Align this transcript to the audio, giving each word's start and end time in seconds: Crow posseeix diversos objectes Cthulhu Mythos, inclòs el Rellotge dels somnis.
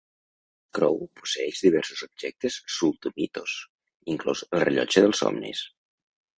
Crow 0.77 0.95
posseeix 1.21 1.61
diversos 1.65 2.01
objectes 2.07 2.57
Cthulhu 2.71 3.13
Mythos, 3.21 3.55
inclòs 4.17 4.45
el 4.51 4.67
Rellotge 4.67 5.09
dels 5.09 5.25
somnis. 5.27 5.67